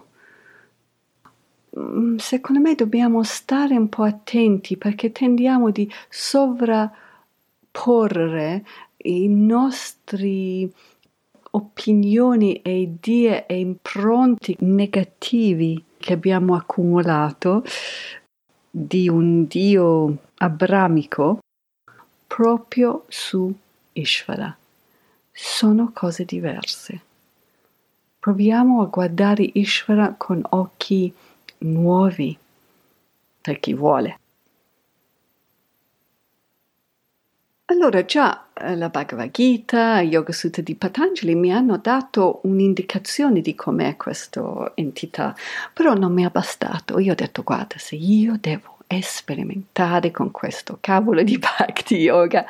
Mm, 1.78 2.16
secondo 2.16 2.62
me 2.62 2.74
dobbiamo 2.76 3.24
stare 3.24 3.76
un 3.76 3.90
po' 3.90 4.04
attenti 4.04 4.78
perché 4.78 5.12
tendiamo 5.12 5.72
di 5.72 5.92
sovrapporre 6.08 6.96
i 8.96 9.28
nostri 9.28 10.74
opinioni 11.52 12.62
e 12.62 12.80
idee 12.80 13.46
e 13.46 13.60
impronti 13.60 14.56
negativi 14.62 15.84
che 15.98 16.14
abbiamo 16.14 16.56
accumulato 16.56 17.66
di 18.72 19.10
un 19.10 19.48
Dio 19.48 20.18
abramico 20.38 21.40
proprio 22.28 23.06
su 23.08 23.54
Ishvara. 23.94 24.56
Sono 25.32 25.92
cose 25.94 26.26
diverse. 26.26 27.02
Proviamo 28.20 28.82
a 28.82 28.86
guardare 28.86 29.50
Ishvara 29.54 30.14
con 30.18 30.42
occhi 30.50 31.14
nuovi 31.60 32.38
per 33.42 33.60
chi 33.60 33.74
vuole. 33.74 34.20
Allora 37.70 38.06
già 38.06 38.48
eh, 38.54 38.76
la 38.76 38.90
Bhagavad 38.90 39.30
Gita, 39.30 40.02
Yoga 40.02 40.32
Sutta 40.32 40.62
di 40.62 40.76
Patanjali 40.76 41.36
mi 41.36 41.52
hanno 41.52 41.78
dato 41.78 42.40
un'indicazione 42.44 43.42
di 43.42 43.56
com'è 43.56 43.98
questa 43.98 44.72
entità, 44.76 45.36
però 45.74 45.94
non 45.94 46.14
mi 46.14 46.24
ha 46.24 46.30
bastato. 46.30 46.98
Io 47.00 47.12
ho 47.12 47.16
detto 47.16 47.44
guarda, 47.44 47.78
se 47.78 47.96
io 47.96 48.38
devo 48.40 48.77
sperimentare 49.02 50.12
con 50.12 50.32
questo 50.32 50.78
cavolo 50.80 51.24
di 51.24 51.38
Bhakti 51.38 51.96
Yoga, 51.96 52.46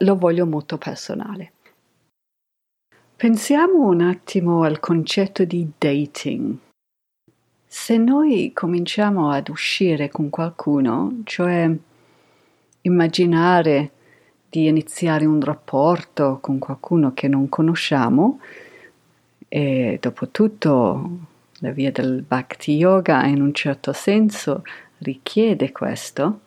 lo 0.00 0.16
voglio 0.16 0.46
molto 0.46 0.78
personale. 0.78 1.52
Pensiamo 3.16 3.86
un 3.86 4.00
attimo 4.00 4.62
al 4.62 4.80
concetto 4.80 5.44
di 5.44 5.70
dating. 5.76 6.56
Se 7.66 7.96
noi 7.96 8.52
cominciamo 8.54 9.30
ad 9.30 9.48
uscire 9.48 10.08
con 10.08 10.30
qualcuno, 10.30 11.20
cioè 11.24 11.70
immaginare 12.82 13.90
di 14.48 14.66
iniziare 14.66 15.26
un 15.26 15.40
rapporto 15.40 16.38
con 16.40 16.58
qualcuno 16.58 17.12
che 17.14 17.28
non 17.28 17.48
conosciamo 17.48 18.40
e 19.46 19.98
dopo 20.00 20.28
tutto 20.30 21.10
la 21.58 21.70
via 21.70 21.92
del 21.92 22.22
bhakti 22.22 22.74
yoga 22.74 23.24
in 23.26 23.40
un 23.42 23.52
certo 23.52 23.92
senso 23.92 24.62
richiede 25.00 25.72
questo, 25.72 26.40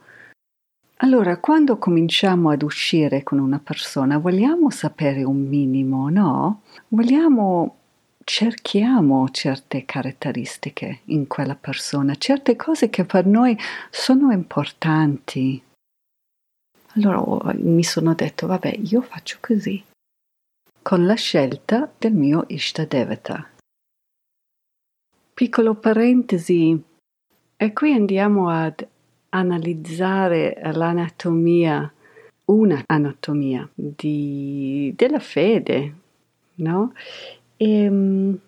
allora 0.97 1.37
quando 1.37 1.77
cominciamo 1.77 2.49
ad 2.49 2.61
uscire 2.63 3.23
con 3.23 3.39
una 3.39 3.59
persona 3.59 4.17
vogliamo 4.17 4.69
sapere 4.69 5.23
un 5.23 5.47
minimo, 5.47 6.09
no? 6.09 6.61
Vogliamo 6.87 7.77
cerchiamo 8.23 9.27
certe 9.29 9.85
caratteristiche 9.85 11.01
in 11.05 11.27
quella 11.27 11.55
persona, 11.55 12.15
certe 12.15 12.55
cose 12.55 12.89
che 12.89 13.03
per 13.05 13.25
noi 13.25 13.57
sono 13.89 14.31
importanti. 14.31 15.61
Allora 16.95 17.21
oh, 17.21 17.51
mi 17.55 17.83
sono 17.83 18.13
detto, 18.13 18.47
vabbè, 18.47 18.79
io 18.83 19.01
faccio 19.01 19.37
così, 19.41 19.83
con 20.81 21.05
la 21.05 21.15
scelta 21.15 21.91
del 21.97 22.13
mio 22.13 22.45
Ishtadevata. 22.47 23.49
Piccolo 25.33 25.73
parentesi, 25.75 26.81
e 27.55 27.73
qui 27.73 27.93
andiamo 27.93 28.49
ad 28.49 28.85
analizzare 29.29 30.59
l'anatomia, 30.73 31.91
una 32.45 32.83
anatomia 32.85 33.67
di, 33.73 34.93
della 34.95 35.19
fede, 35.19 35.93
no? 36.55 36.93
E, 37.57 37.83
ehm, 37.83 38.39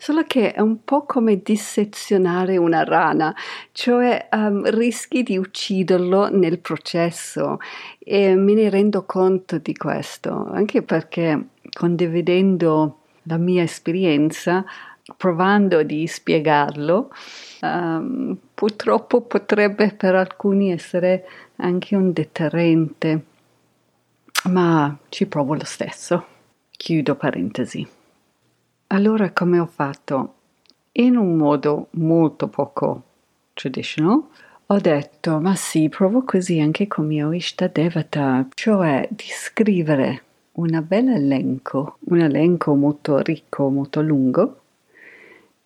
Solo 0.00 0.22
che 0.28 0.52
è 0.52 0.60
un 0.60 0.84
po' 0.84 1.04
come 1.04 1.42
dissezionare 1.42 2.56
una 2.56 2.84
rana, 2.84 3.34
cioè 3.72 4.28
um, 4.30 4.62
rischi 4.70 5.24
di 5.24 5.36
ucciderlo 5.36 6.30
nel 6.30 6.60
processo 6.60 7.58
e 7.98 8.36
me 8.36 8.54
ne 8.54 8.70
rendo 8.70 9.04
conto 9.04 9.58
di 9.58 9.74
questo, 9.74 10.46
anche 10.52 10.82
perché 10.82 11.48
condividendo 11.72 12.98
la 13.24 13.38
mia 13.38 13.64
esperienza, 13.64 14.64
provando 15.16 15.82
di 15.82 16.06
spiegarlo, 16.06 17.10
um, 17.62 18.36
purtroppo 18.54 19.22
potrebbe 19.22 19.92
per 19.92 20.14
alcuni 20.14 20.72
essere 20.72 21.26
anche 21.56 21.96
un 21.96 22.12
deterrente, 22.12 23.24
ma 24.44 24.96
ci 25.08 25.26
provo 25.26 25.54
lo 25.54 25.64
stesso. 25.64 26.26
Chiudo 26.70 27.16
parentesi. 27.16 27.86
Allora 28.88 29.32
come 29.32 29.58
ho 29.58 29.66
fatto? 29.66 30.34
In 30.92 31.16
un 31.16 31.36
modo 31.36 31.88
molto 31.92 32.48
poco 32.48 33.02
traditional, 33.52 34.22
ho 34.66 34.78
detto, 34.78 35.40
ma 35.40 35.54
sì, 35.54 35.88
provo 35.88 36.24
così 36.24 36.60
anche 36.60 36.86
con 36.86 37.06
mio 37.06 37.32
Ishtadevata, 37.32 38.46
cioè 38.54 39.08
di 39.10 39.24
scrivere 39.26 40.22
un 40.52 40.82
bel 40.86 41.08
elenco, 41.08 41.98
un 42.06 42.20
elenco 42.20 42.74
molto 42.74 43.18
ricco, 43.18 43.68
molto 43.68 44.02
lungo, 44.02 44.57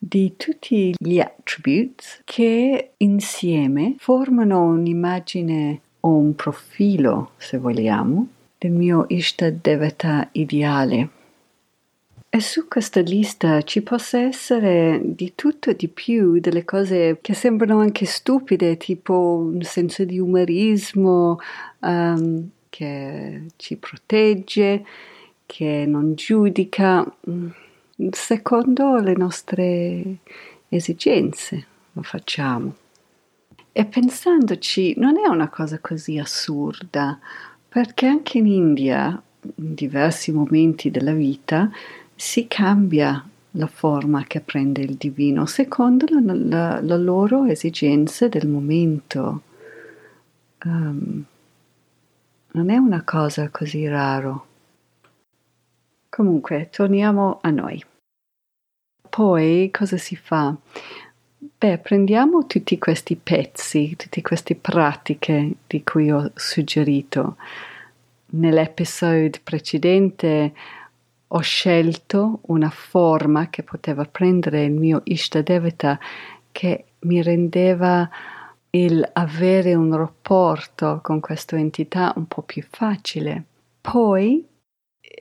di 0.05 0.35
tutti 0.37 0.93
gli 0.99 1.21
attributes 1.21 2.23
che 2.25 2.91
insieme 2.97 3.95
formano 3.99 4.65
un'immagine 4.65 5.81
o 6.01 6.17
un 6.17 6.35
profilo, 6.35 7.31
se 7.37 7.59
vogliamo, 7.59 8.27
del 8.59 8.73
mio 8.73 9.05
Ishtadevata 9.09 10.29
ideale. 10.33 11.09
E 12.29 12.41
su 12.41 12.67
questa 12.67 13.01
lista 13.01 13.63
ci 13.63 13.83
possa 13.83 14.19
essere 14.19 15.01
di 15.05 15.35
tutto 15.37 15.71
e 15.71 15.77
di 15.77 15.87
più, 15.87 16.41
delle 16.41 16.65
cose 16.65 17.19
che 17.21 17.35
sembrano 17.35 17.79
anche 17.79 18.05
stupide, 18.05 18.77
tipo 18.79 19.15
un 19.53 19.63
senso 19.63 20.05
di 20.05 20.19
umorismo 20.19 21.39
um, 21.79 22.49
che 22.69 23.43
ci 23.55 23.77
protegge, 23.77 24.85
che 25.47 25.85
non 25.87 26.15
giudica, 26.15 27.05
mm, 27.29 27.49
secondo 28.11 28.97
le 28.97 29.15
nostre 29.17 30.19
esigenze 30.69 31.67
lo 31.93 32.03
facciamo. 32.03 32.75
E 33.73 33.85
pensandoci, 33.87 34.95
non 34.99 35.17
è 35.17 35.27
una 35.29 35.49
cosa 35.49 35.79
così 35.79 36.19
assurda, 36.19 37.19
perché 37.69 38.07
anche 38.07 38.39
in 38.39 38.47
India, 38.47 39.23
in 39.57 39.75
diversi 39.75 40.31
momenti 40.31 40.91
della 40.91 41.13
vita, 41.13 41.71
si 42.15 42.47
cambia 42.49 43.27
la 43.53 43.67
forma 43.67 44.25
che 44.25 44.41
prende 44.41 44.83
il 44.83 44.95
divino 44.95 45.47
secondo 45.47 46.07
la, 46.09 46.35
la, 46.35 46.81
la 46.81 46.97
loro 46.97 47.45
esigenze 47.45 48.29
del 48.29 48.47
momento. 48.47 49.43
Um, 50.65 51.25
non 52.53 52.71
è 52.71 52.77
una 52.77 53.03
cosa 53.03 53.49
così 53.49 53.87
raro. 53.89 54.47
Comunque, 56.15 56.69
torniamo 56.69 57.39
a 57.41 57.49
noi. 57.49 57.83
poi 59.09 59.71
cosa 59.73 59.97
si 59.97 60.15
fa? 60.15 60.55
Beh, 61.39 61.79
prendiamo 61.79 62.47
tutti 62.47 62.77
questi 62.77 63.17
pezzi, 63.17 63.97
tutte 63.97 64.21
queste 64.21 64.55
pratiche 64.55 65.55
di 65.67 65.83
cui 65.83 66.11
ho 66.11 66.31
suggerito. 66.35 67.37
Nell'episodio 68.33 69.41
precedente 69.43 70.53
ho 71.29 71.41
scelto 71.41 72.41
una 72.49 72.71
forma 72.71 73.49
che 73.49 73.63
poteva 73.63 74.05
prendere 74.05 74.65
il 74.65 74.73
mio 74.73 75.01
Ishtadevata 75.05 75.99
che 76.53 76.85
mi 77.01 77.23
rendeva 77.23 78.07
il 78.69 79.09
avere 79.15 79.75
un 79.75 79.97
rapporto 79.97 81.01
con 81.03 81.21
questa 81.21 81.57
entità 81.57 82.13
un 82.17 82.27
po' 82.27 82.43
più 82.43 82.63
facile. 82.69 83.45
Poi, 83.81 84.47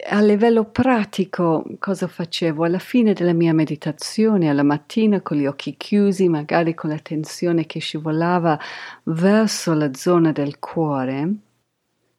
a 0.10 0.22
livello 0.22 0.66
pratico, 0.66 1.64
cosa 1.80 2.08
facevo? 2.08 2.64
Alla 2.64 2.80
fine 2.80 3.14
della 3.14 3.34
mia 3.34 3.54
meditazione, 3.54 4.50
alla 4.50 4.64
mattina 4.64 5.22
con 5.22 5.38
gli 5.38 5.46
occhi 5.46 5.76
chiusi, 5.78 6.30
magari 6.30 6.74
con 6.74 6.90
la 6.90 7.00
tensione 7.00 7.66
che 7.66 7.80
scivolava 7.80 8.60
verso 9.04 9.74
la 9.74 9.94
zona 9.94 10.32
del 10.32 10.60
cuore, 10.60 11.34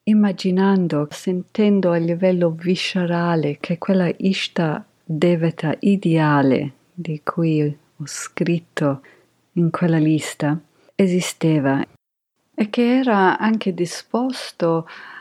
immaginando, 0.05 1.09
sentendo 1.11 1.93
a 1.93 1.97
livello 1.97 2.51
viscerale 2.51 3.59
che 3.61 3.79
quella 3.79 4.11
Ishta 4.17 4.85
Devata 5.05 5.75
ideale 5.81 6.73
di 6.95 7.21
cui 7.25 7.63
ho 7.63 8.07
scritto 8.07 9.03
in 9.55 9.71
quella 9.71 9.99
lista 9.99 10.59
esisteva 10.95 11.85
e 12.55 12.71
che 12.71 12.99
era 12.99 13.39
anche 13.39 13.75
disposto 13.75 14.87
a 14.87 15.12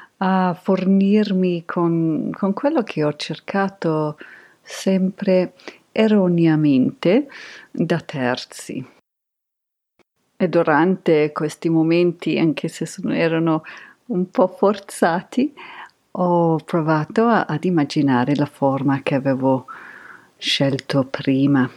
fornirmi 0.53 1.65
con, 1.65 2.29
con 2.31 2.53
quello 2.53 2.83
che 2.83 3.03
ho 3.03 3.13
cercato 3.15 4.17
sempre 4.61 5.53
erroneamente 5.91 7.27
da 7.71 7.99
terzi. 7.99 8.85
E 10.37 10.49
durante 10.49 11.31
questi 11.31 11.69
momenti, 11.69 12.37
anche 12.37 12.67
se 12.67 12.85
sono, 12.85 13.13
erano 13.13 13.63
un 14.07 14.29
po' 14.29 14.47
forzati, 14.47 15.53
ho 16.11 16.55
provato 16.57 17.25
a, 17.25 17.45
ad 17.45 17.63
immaginare 17.63 18.35
la 18.35 18.45
forma 18.45 19.01
che 19.01 19.15
avevo 19.15 19.65
scelto 20.37 21.03
prima. 21.05 21.69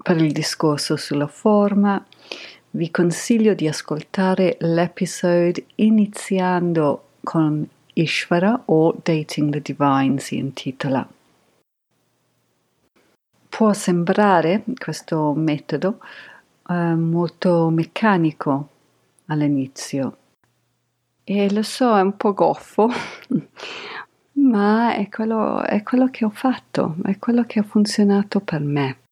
Per 0.00 0.16
il 0.16 0.32
discorso 0.32 0.96
sulla 0.96 1.26
forma, 1.26 2.04
vi 2.70 2.90
consiglio 2.90 3.54
di 3.54 3.66
ascoltare 3.66 4.56
l'episodio 4.60 5.64
iniziando 5.76 7.07
con 7.28 7.68
Ishvara 7.92 8.62
o 8.64 8.96
Dating 9.02 9.52
the 9.52 9.60
Divine 9.60 10.18
si 10.18 10.38
intitola. 10.38 11.06
Può 13.50 13.72
sembrare 13.74 14.64
questo 14.74 15.34
metodo 15.34 15.98
eh, 16.70 16.94
molto 16.94 17.68
meccanico 17.68 18.68
all'inizio 19.26 20.16
e 21.22 21.52
lo 21.52 21.62
so, 21.62 21.98
è 21.98 22.00
un 22.00 22.16
po' 22.16 22.32
goffo, 22.32 22.88
ma 24.40 24.94
è 24.94 25.10
quello, 25.10 25.62
è 25.62 25.82
quello 25.82 26.08
che 26.08 26.24
ho 26.24 26.30
fatto, 26.30 26.96
è 27.04 27.18
quello 27.18 27.44
che 27.44 27.58
ha 27.58 27.62
funzionato 27.62 28.40
per 28.40 28.60
me. 28.60 29.07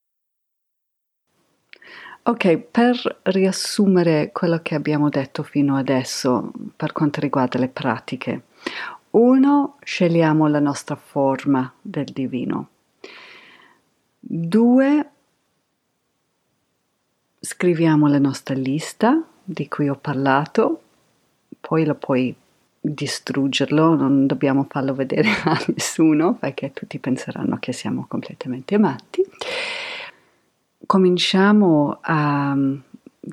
Ok, 2.28 2.56
per 2.56 3.20
riassumere 3.22 4.30
quello 4.32 4.58
che 4.60 4.74
abbiamo 4.74 5.08
detto 5.08 5.44
fino 5.44 5.76
adesso 5.76 6.50
per 6.74 6.90
quanto 6.90 7.20
riguarda 7.20 7.56
le 7.60 7.68
pratiche. 7.68 8.42
Uno, 9.10 9.76
scegliamo 9.80 10.48
la 10.48 10.58
nostra 10.58 10.96
forma 10.96 11.72
del 11.80 12.06
divino. 12.06 12.68
Due, 14.18 15.10
scriviamo 17.38 18.08
la 18.08 18.18
nostra 18.18 18.56
lista 18.56 19.22
di 19.44 19.68
cui 19.68 19.88
ho 19.88 19.96
parlato, 19.96 20.82
poi 21.60 21.84
lo 21.84 21.94
puoi 21.94 22.34
distruggerlo, 22.80 23.94
non 23.94 24.26
dobbiamo 24.26 24.66
farlo 24.68 24.94
vedere 24.94 25.28
a 25.46 25.64
nessuno 25.68 26.34
perché 26.34 26.72
tutti 26.72 26.98
penseranno 26.98 27.56
che 27.60 27.72
siamo 27.72 28.06
completamente 28.08 28.78
matti 28.78 29.24
cominciamo 30.86 31.98
a, 32.00 32.56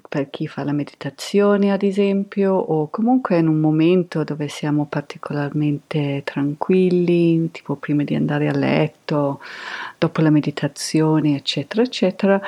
per 0.09 0.29
chi 0.29 0.47
fa 0.47 0.63
la 0.63 0.71
meditazione 0.71 1.71
ad 1.71 1.83
esempio 1.83 2.53
o 2.53 2.89
comunque 2.89 3.37
in 3.37 3.47
un 3.47 3.59
momento 3.59 4.23
dove 4.23 4.47
siamo 4.47 4.85
particolarmente 4.85 6.21
tranquilli, 6.25 7.51
tipo 7.51 7.75
prima 7.75 8.03
di 8.03 8.15
andare 8.15 8.47
a 8.49 8.57
letto, 8.57 9.39
dopo 9.97 10.21
la 10.21 10.31
meditazione 10.31 11.35
eccetera 11.35 11.83
eccetera, 11.83 12.41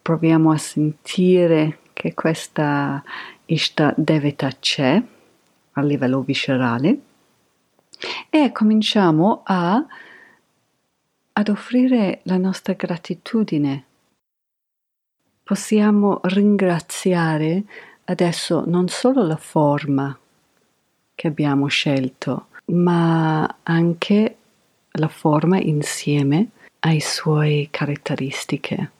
proviamo 0.00 0.52
a 0.52 0.58
sentire 0.58 1.78
che 1.92 2.14
questa 2.14 3.02
Ishta 3.46 3.92
Devata 3.96 4.50
c'è 4.58 5.02
a 5.72 5.82
livello 5.82 6.20
viscerale 6.20 6.98
e 8.30 8.52
cominciamo 8.52 9.42
a, 9.44 9.84
ad 11.32 11.48
offrire 11.48 12.20
la 12.24 12.36
nostra 12.36 12.74
gratitudine 12.74 13.84
possiamo 15.44 16.20
ringraziare 16.22 17.62
adesso 18.06 18.64
non 18.66 18.88
solo 18.88 19.24
la 19.26 19.36
forma 19.36 20.18
che 21.14 21.28
abbiamo 21.28 21.66
scelto, 21.66 22.46
ma 22.66 23.58
anche 23.62 24.36
la 24.92 25.08
forma 25.08 25.58
insieme 25.58 26.48
ai 26.80 27.00
suoi 27.00 27.68
caratteristiche. 27.70 28.90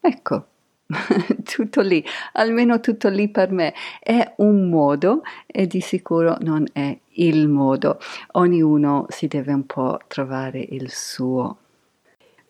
Ecco, 0.00 0.46
tutto 1.44 1.80
lì, 1.82 2.04
almeno 2.32 2.80
tutto 2.80 3.08
lì 3.08 3.28
per 3.28 3.52
me. 3.52 3.74
È 4.00 4.34
un 4.38 4.68
modo 4.68 5.22
e 5.46 5.66
di 5.66 5.80
sicuro 5.80 6.36
non 6.40 6.66
è 6.72 6.96
il 7.12 7.48
modo. 7.48 8.00
Ognuno 8.32 9.06
si 9.08 9.26
deve 9.28 9.52
un 9.52 9.66
po' 9.66 10.00
trovare 10.06 10.60
il 10.70 10.90
suo. 10.90 11.58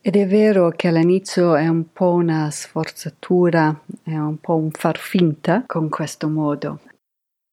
Ed 0.01 0.15
è 0.15 0.27
vero 0.29 0.71
che 0.71 0.87
all'inizio 0.89 1.57
è 1.57 1.67
un 1.67 1.93
po' 1.93 2.13
una 2.13 2.51
sforzatura, 2.51 3.83
è 4.05 4.17
un 4.17 4.39
po' 4.39 4.55
un 4.55 4.71
far 4.71 4.97
finta 4.97 5.65
con 5.67 5.89
questo 5.89 6.29
modo. 6.29 6.81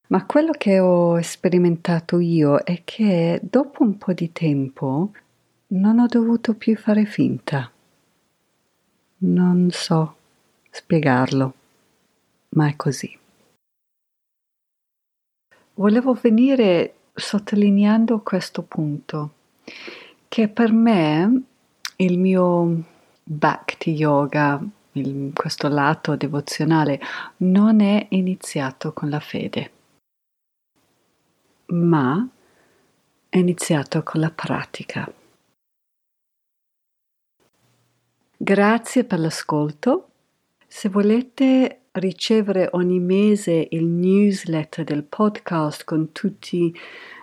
Ma 0.09 0.25
quello 0.27 0.51
che 0.51 0.79
ho 0.79 1.19
sperimentato 1.23 2.19
io 2.19 2.59
è 2.59 2.83
che 2.83 3.39
dopo 3.41 3.81
un 3.81 3.97
po' 3.97 4.13
di 4.13 4.31
tempo 4.31 5.11
non 5.67 5.97
ho 5.97 6.05
dovuto 6.05 6.53
più 6.53 6.77
fare 6.77 7.05
finta. 7.05 7.71
Non 9.17 9.69
so 9.71 10.15
spiegarlo, 10.69 11.53
ma 12.49 12.67
è 12.67 12.75
così. 12.75 13.17
Volevo 15.73 16.13
venire 16.13 16.93
sottolineando 17.11 18.19
questo 18.19 18.61
punto, 18.61 19.33
che 20.27 20.47
per 20.47 20.71
me 20.71 21.43
il 21.97 22.17
mio 22.17 22.83
Bhakti 23.23 23.91
Yoga, 23.91 24.61
il, 24.93 25.31
questo 25.33 25.67
lato 25.67 26.15
devozionale, 26.15 26.99
non 27.37 27.81
è 27.81 28.07
iniziato 28.09 28.93
con 28.93 29.09
la 29.09 29.19
fede, 29.19 29.71
ma 31.67 32.27
è 33.29 33.37
iniziato 33.37 34.03
con 34.03 34.19
la 34.19 34.31
pratica. 34.31 35.11
Grazie 38.37 39.03
per 39.05 39.19
l'ascolto. 39.19 40.09
Se 40.67 40.89
volete 40.89 41.85
ricevere 41.93 42.69
ogni 42.73 42.99
mese 42.99 43.67
il 43.71 43.85
newsletter 43.85 44.83
del 44.83 45.03
podcast 45.03 45.85
con 45.85 46.11
tutti 46.11 46.75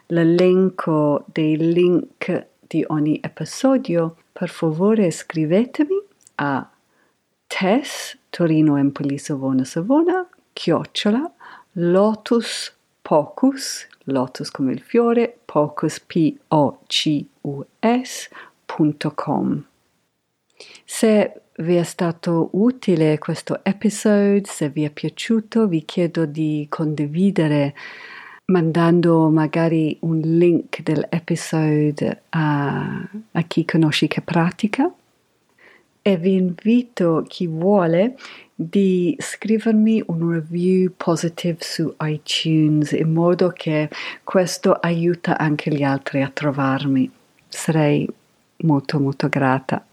l'elenco 0.06 1.24
dei 1.26 1.56
link 1.56 2.50
di 2.72 2.82
ogni 2.88 3.20
episodio, 3.22 4.16
per 4.32 4.48
favore 4.48 5.11
scrivetemi 5.11 6.02
a 6.37 6.70
Tess 7.46 8.16
Torino 8.30 8.78
Empoli 8.78 9.18
Savona 9.18 9.62
Savona 9.62 10.26
chiocciola 10.54 11.30
Lotus 11.72 12.74
Pocus 13.02 13.87
Lotus 14.04 14.50
come 14.50 14.72
il 14.72 14.80
fiore 14.80 15.37
Pocus 15.44 16.00
P 16.00 16.35
O 16.48 16.78
C 16.87 17.22
U 17.42 17.62
S.com 17.78 19.64
Se 20.87 21.40
vi 21.56 21.76
è 21.76 21.82
stato 21.82 22.48
utile 22.52 23.18
questo 23.18 23.61
episodio, 23.62 24.40
se 24.46 24.70
vi 24.70 24.85
è 24.85 24.90
piaciuto, 24.90 25.68
vi 25.68 25.85
chiedo 25.85 26.24
di 26.24 26.64
condividere 26.70 27.74
mandando 28.46 29.28
magari 29.31 29.96
un 30.00 30.18
link 30.18 30.83
dell'episodio 30.83 32.18
a, 32.31 33.09
a 33.33 33.42
chi 33.42 33.64
conosci 33.64 34.09
che 34.09 34.20
pratica 34.20 34.92
e 36.02 36.16
vi 36.16 36.35
invito 36.35 37.24
chi 37.28 37.46
vuole 37.46 38.16
di 38.55 39.16
scrivermi 39.18 40.02
un 40.07 40.31
review 40.31 40.92
positive 40.96 41.59
su 41.61 41.94
iTunes 42.00 42.92
in 42.92 43.12
modo 43.12 43.50
che 43.50 43.88
questo 44.24 44.72
aiuta 44.72 45.38
anche 45.38 45.72
gli 45.72 45.83
altri 45.83 46.22
a 46.22 46.31
trovarmi. 46.33 47.11
Sarei 47.48 48.09
molto 48.59 48.98
molto 48.98 49.28
grata. 49.28 49.85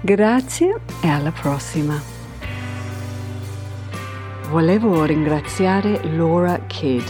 Grazie 0.00 0.80
e 1.02 1.08
alla 1.08 1.32
prossima. 1.32 2.13
Volevo 4.50 5.04
ringraziare 5.04 6.00
Laura 6.14 6.58
Kidd, 6.66 7.02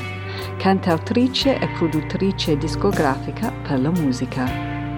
cantautrice 0.57 1.59
e 1.59 1.68
produttrice 1.77 2.57
discografica 2.57 3.53
per 3.62 3.81
la 3.81 3.90
musica. 3.90 4.51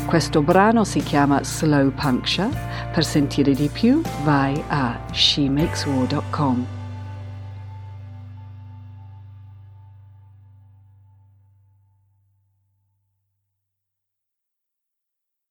Questo 0.06 0.42
brano 0.42 0.84
si 0.84 1.00
chiama 1.00 1.42
Slow 1.42 1.90
Puncture. 1.90 2.48
Per 2.92 3.04
sentire 3.04 3.52
di 3.52 3.68
più 3.68 4.00
vai 4.22 4.62
a 4.68 5.00
shemakeswar.com. 5.10 6.75